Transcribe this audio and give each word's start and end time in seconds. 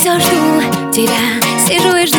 все 0.00 0.18
жду 0.18 0.62
тебя, 0.90 1.20
сижу 1.58 1.94
и 1.94 2.06
жду 2.06 2.16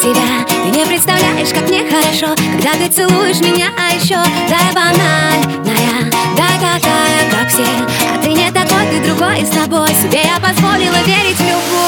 тебя. 0.00 0.46
Ты 0.48 0.70
не 0.70 0.86
представляешь, 0.86 1.50
как 1.52 1.68
мне 1.68 1.84
хорошо, 1.84 2.34
когда 2.54 2.72
ты 2.72 2.88
целуешь 2.88 3.40
меня 3.40 3.68
А 3.76 3.94
еще 3.94 4.16
дай 4.48 4.72
банальная, 4.74 6.10
да 6.34 6.46
такая, 6.58 7.30
как 7.30 7.50
все. 7.50 7.66
А 8.14 8.18
ты 8.22 8.32
не 8.32 8.50
такой, 8.50 8.86
ты 8.90 9.06
другой, 9.06 9.42
и 9.42 9.44
с 9.44 9.50
тобой. 9.50 9.88
Себе 9.88 10.22
я 10.22 10.40
позволила 10.40 10.96
верить 11.04 11.36
в 11.36 11.40
любовь 11.40 11.79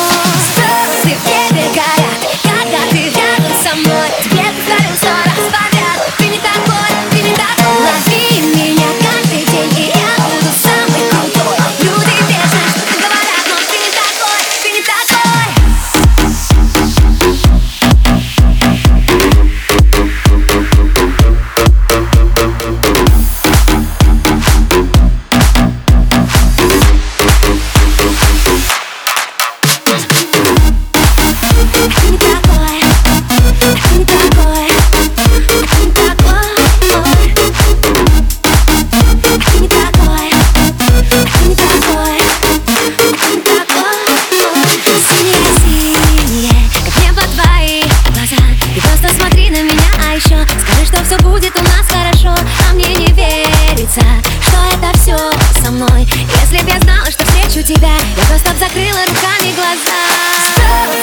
еще 55.13 55.63
со 55.65 55.71
мной. 55.71 56.07
Если 56.41 56.65
б 56.65 56.71
я 56.71 56.81
знала, 56.81 57.11
что 57.11 57.25
встречу 57.25 57.63
тебя 57.67 57.95
Я 58.17 58.25
просто 58.29 58.53
б 58.53 58.59
закрыла 58.59 59.01
руками 59.07 59.55
глаза. 59.55 61.02